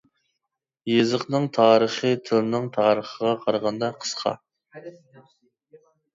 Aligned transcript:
يېزىقنىڭ 0.91 1.45
تارىخى 1.57 2.13
تىلنىڭ 2.31 2.65
تارىخىغا 2.79 3.35
قارىغاندا 3.45 3.93
قىسقا. 4.01 4.35